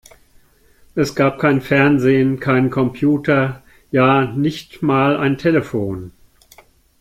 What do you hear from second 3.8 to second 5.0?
ja, nicht